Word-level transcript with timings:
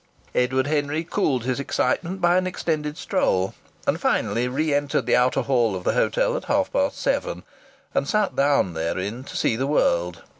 Edward 0.33 0.65
Henry 0.65 1.03
cooled 1.03 1.43
his 1.43 1.59
excitement 1.59 2.19
by 2.19 2.35
an 2.35 2.47
extended 2.47 2.97
stroll, 2.97 3.53
and 3.85 4.01
finally 4.01 4.47
re 4.47 4.73
entered 4.73 5.05
the 5.05 5.15
outer 5.15 5.43
hall 5.43 5.75
of 5.75 5.83
the 5.83 5.93
hotel 5.93 6.35
at 6.35 6.45
half 6.45 6.73
past 6.73 6.97
seven, 6.97 7.43
and 7.93 8.07
sat 8.07 8.35
down 8.35 8.73
therein 8.73 9.23
to 9.23 9.37
see 9.37 9.55
the 9.55 9.67
world. 9.67 10.23